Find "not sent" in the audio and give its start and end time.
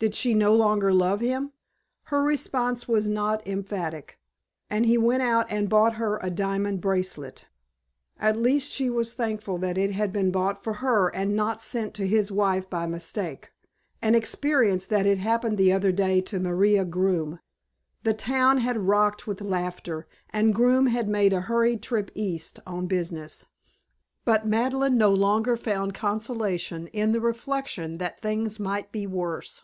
11.36-11.92